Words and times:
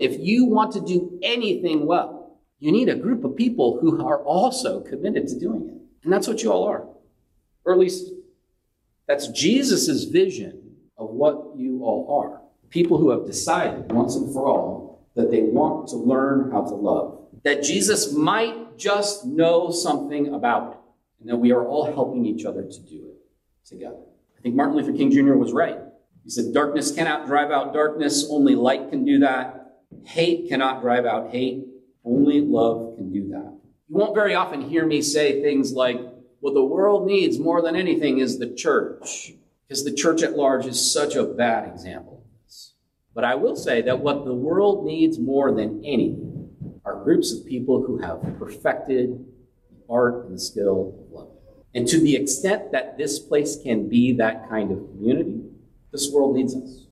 If 0.00 0.18
you 0.18 0.46
want 0.46 0.72
to 0.72 0.80
do 0.80 1.20
anything 1.22 1.86
well, 1.86 2.38
you 2.58 2.72
need 2.72 2.88
a 2.88 2.96
group 2.96 3.22
of 3.22 3.36
people 3.36 3.78
who 3.80 4.04
are 4.04 4.22
also 4.24 4.80
committed 4.80 5.28
to 5.28 5.38
doing 5.38 5.68
it. 5.68 5.74
And 6.04 6.12
that's 6.12 6.26
what 6.26 6.42
you 6.42 6.50
all 6.50 6.66
are. 6.66 6.86
Or 7.64 7.74
at 7.74 7.78
least 7.78 8.10
that's 9.06 9.28
Jesus' 9.28 10.04
vision 10.04 10.76
of 10.96 11.10
what 11.10 11.54
you 11.54 11.84
all 11.84 12.22
are. 12.22 12.40
People 12.70 12.96
who 12.96 13.10
have 13.10 13.26
decided 13.26 13.92
once 13.92 14.16
and 14.16 14.32
for 14.32 14.46
all 14.46 15.06
that 15.16 15.30
they 15.30 15.42
want 15.42 15.88
to 15.88 15.96
learn 15.96 16.50
how 16.50 16.62
to 16.62 16.74
love. 16.74 17.26
That 17.44 17.62
Jesus 17.62 18.14
might 18.14 18.78
just 18.78 19.26
know 19.26 19.70
something 19.70 20.34
about 20.34 20.72
it. 20.72 20.78
And 21.20 21.28
that 21.28 21.36
we 21.36 21.52
are 21.52 21.66
all 21.66 21.92
helping 21.92 22.24
each 22.24 22.46
other 22.46 22.62
to 22.62 22.80
do 22.80 23.10
it 23.10 23.68
together. 23.68 24.00
I 24.38 24.40
think 24.40 24.54
Martin 24.54 24.76
Luther 24.76 24.96
King 24.96 25.10
Jr. 25.10 25.34
was 25.34 25.52
right. 25.52 25.76
He 26.24 26.30
said, 26.30 26.54
Darkness 26.54 26.90
cannot 26.90 27.26
drive 27.26 27.50
out 27.50 27.74
darkness, 27.74 28.26
only 28.30 28.54
light 28.54 28.88
can 28.88 29.04
do 29.04 29.18
that. 29.18 29.59
Hate 30.04 30.48
cannot 30.48 30.80
drive 30.80 31.04
out 31.04 31.30
hate, 31.30 31.64
only 32.04 32.40
love 32.40 32.96
can 32.96 33.12
do 33.12 33.28
that. 33.28 33.58
You 33.88 33.96
won't 33.96 34.14
very 34.14 34.34
often 34.34 34.62
hear 34.62 34.86
me 34.86 35.02
say 35.02 35.42
things 35.42 35.72
like, 35.72 36.00
what 36.40 36.54
the 36.54 36.64
world 36.64 37.06
needs 37.06 37.38
more 37.38 37.60
than 37.60 37.76
anything 37.76 38.18
is 38.18 38.38
the 38.38 38.54
church, 38.54 39.34
because 39.68 39.84
the 39.84 39.92
church 39.92 40.22
at 40.22 40.36
large 40.36 40.64
is 40.66 40.92
such 40.92 41.14
a 41.14 41.24
bad 41.24 41.68
example 41.68 42.24
of 42.24 42.46
this. 42.46 42.74
But 43.14 43.24
I 43.24 43.34
will 43.34 43.56
say 43.56 43.82
that 43.82 44.00
what 44.00 44.24
the 44.24 44.34
world 44.34 44.86
needs 44.86 45.18
more 45.18 45.52
than 45.54 45.84
anything 45.84 46.50
are 46.84 47.04
groups 47.04 47.32
of 47.32 47.44
people 47.44 47.82
who 47.82 47.98
have 47.98 48.22
perfected 48.38 49.24
the 49.70 49.92
art 49.92 50.24
and 50.24 50.34
the 50.34 50.40
skill 50.40 50.94
of 50.98 51.12
loving. 51.12 51.36
And 51.74 51.86
to 51.88 52.00
the 52.00 52.16
extent 52.16 52.72
that 52.72 52.96
this 52.96 53.18
place 53.18 53.58
can 53.62 53.88
be 53.88 54.12
that 54.14 54.48
kind 54.48 54.72
of 54.72 54.78
community, 54.78 55.42
this 55.92 56.10
world 56.10 56.36
needs 56.36 56.56
us. 56.56 56.86